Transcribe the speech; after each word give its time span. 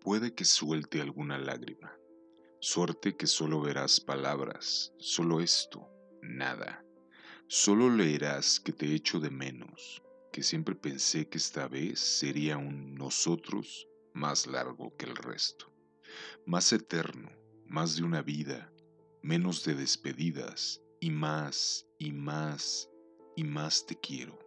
puede 0.00 0.34
que 0.34 0.44
suelte 0.44 1.00
alguna 1.00 1.38
lágrima. 1.38 1.92
Suerte 2.60 3.16
que 3.16 3.26
solo 3.26 3.60
verás 3.60 4.00
palabras, 4.00 4.92
solo 4.98 5.40
esto, 5.40 5.88
nada. 6.22 6.84
Solo 7.46 7.88
leerás 7.88 8.60
que 8.60 8.72
te 8.72 8.94
echo 8.94 9.20
de 9.20 9.30
menos, 9.30 10.02
que 10.32 10.42
siempre 10.42 10.74
pensé 10.74 11.28
que 11.28 11.38
esta 11.38 11.68
vez 11.68 11.98
sería 11.98 12.58
un 12.58 12.94
nosotros 12.94 13.88
más 14.12 14.46
largo 14.46 14.96
que 14.96 15.06
el 15.06 15.16
resto, 15.16 15.72
más 16.46 16.72
eterno, 16.72 17.30
más 17.66 17.96
de 17.96 18.02
una 18.02 18.22
vida, 18.22 18.72
menos 19.22 19.64
de 19.64 19.74
despedidas 19.74 20.82
y 21.00 21.10
más 21.10 21.86
y 21.98 22.12
más 22.12 22.90
y 23.36 23.44
más 23.44 23.86
te 23.86 23.98
quiero. 23.98 24.38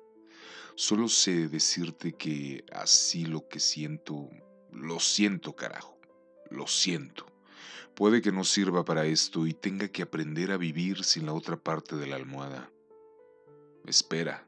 Solo 0.75 1.07
sé 1.07 1.47
decirte 1.47 2.13
que 2.13 2.63
así 2.71 3.25
lo 3.25 3.47
que 3.47 3.59
siento, 3.59 4.29
lo 4.82 5.00
siento 5.00 5.55
carajo, 5.55 5.98
lo 6.49 6.66
siento. 6.67 7.26
Puede 7.95 8.21
que 8.21 8.31
no 8.31 8.44
sirva 8.44 8.84
para 8.84 9.05
esto 9.05 9.45
y 9.45 9.54
tenga 9.54 9.88
que 9.90 10.02
aprender 10.02 10.52
a 10.52 10.57
vivir 10.57 11.04
sin 11.04 11.27
la 11.27 11.34
otra 11.34 11.55
parte 11.55 11.95
de 11.95 12.07
la 12.07 12.16
almohada. 12.16 12.71
Espera. 13.85 14.48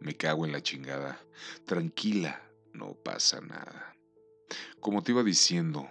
Me 0.00 0.16
cago 0.16 0.46
en 0.46 0.52
la 0.52 0.62
chingada. 0.62 1.20
Tranquila, 1.66 2.42
no 2.72 2.94
pasa 2.94 3.40
nada. 3.40 3.94
Como 4.80 5.02
te 5.02 5.12
iba 5.12 5.22
diciendo, 5.22 5.88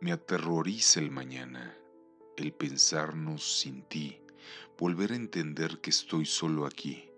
me 0.00 0.12
aterroriza 0.12 1.00
el 1.00 1.10
mañana, 1.10 1.76
el 2.36 2.52
pensarnos 2.52 3.58
sin 3.58 3.82
ti, 3.82 4.20
volver 4.78 5.12
a 5.12 5.16
entender 5.16 5.80
que 5.80 5.90
estoy 5.90 6.26
solo 6.26 6.66
aquí, 6.66 7.08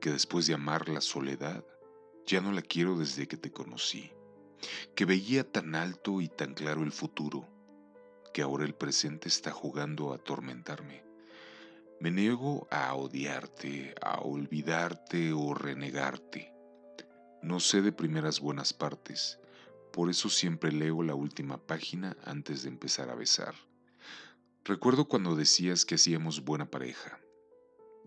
que 0.00 0.10
después 0.10 0.46
de 0.46 0.54
amar 0.54 0.88
la 0.88 1.00
soledad, 1.00 1.64
ya 2.26 2.40
no 2.40 2.52
la 2.52 2.62
quiero 2.62 2.98
desde 2.98 3.28
que 3.28 3.36
te 3.36 3.50
conocí, 3.50 4.10
que 4.94 5.04
veía 5.04 5.50
tan 5.50 5.74
alto 5.74 6.20
y 6.20 6.28
tan 6.28 6.54
claro 6.54 6.82
el 6.82 6.92
futuro, 6.92 7.48
que 8.32 8.42
ahora 8.42 8.64
el 8.64 8.74
presente 8.74 9.28
está 9.28 9.50
jugando 9.50 10.12
a 10.12 10.16
atormentarme. 10.16 11.04
Me 12.00 12.10
niego 12.10 12.68
a 12.70 12.94
odiarte, 12.94 13.94
a 14.00 14.20
olvidarte 14.20 15.32
o 15.32 15.54
renegarte. 15.54 16.52
No 17.42 17.60
sé 17.60 17.82
de 17.82 17.92
primeras 17.92 18.40
buenas 18.40 18.72
partes, 18.72 19.38
por 19.92 20.10
eso 20.10 20.28
siempre 20.28 20.70
leo 20.70 21.02
la 21.02 21.14
última 21.14 21.58
página 21.58 22.16
antes 22.24 22.62
de 22.62 22.68
empezar 22.68 23.10
a 23.10 23.14
besar. 23.14 23.54
Recuerdo 24.64 25.06
cuando 25.06 25.34
decías 25.34 25.84
que 25.84 25.94
hacíamos 25.94 26.44
buena 26.44 26.70
pareja. 26.70 27.18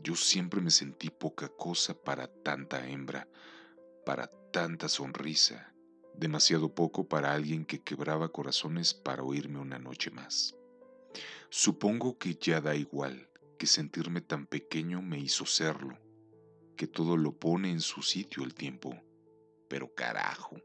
Yo 0.04 0.16
siempre 0.16 0.62
me 0.62 0.72
sentí 0.72 1.10
poca 1.10 1.50
cosa 1.50 1.94
para 1.94 2.28
tanta 2.28 2.88
hembra, 2.88 3.28
para 4.06 4.28
tanta 4.52 4.88
sonrisa, 4.90 5.74
demasiado 6.22 6.70
poco 6.76 7.08
para 7.08 7.34
alguien 7.34 7.66
que 7.66 7.82
quebraba 7.82 8.30
corazones 8.30 8.94
para 8.94 9.24
oírme 9.24 9.58
una 9.58 9.80
noche 9.80 10.12
más. 10.12 10.56
Supongo 11.50 12.20
que 12.20 12.36
ya 12.36 12.62
da 12.62 12.76
igual 12.76 13.28
que 13.58 13.66
sentirme 13.66 14.22
tan 14.22 14.46
pequeño 14.46 15.02
me 15.02 15.18
hizo 15.18 15.48
serlo, 15.48 15.98
que 16.78 16.86
todo 16.86 17.18
lo 17.18 17.32
pone 17.32 17.72
en 17.72 17.82
su 17.82 18.04
sitio 18.04 18.44
el 18.44 18.54
tiempo, 18.54 18.96
pero 19.68 19.96
carajo, 19.96 20.62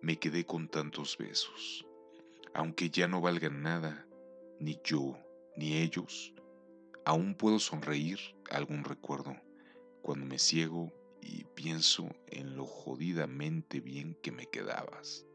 me 0.00 0.18
quedé 0.18 0.46
con 0.46 0.66
tantos 0.68 1.18
besos, 1.18 1.86
aunque 2.54 2.88
ya 2.88 3.06
no 3.06 3.20
valgan 3.20 3.62
nada, 3.62 4.08
ni 4.60 4.80
yo, 4.82 5.18
ni 5.58 5.76
ellos, 5.76 6.32
aún 7.04 7.34
puedo 7.34 7.58
sonreír 7.58 8.18
algún 8.50 8.82
recuerdo 8.82 9.36
cuando 10.00 10.24
me 10.24 10.38
ciego 10.38 10.90
y 11.24 11.44
pienso 11.54 12.08
en 12.26 12.54
lo 12.56 12.66
jodidamente 12.66 13.80
bien 13.80 14.16
que 14.22 14.30
me 14.30 14.46
quedabas. 14.46 15.26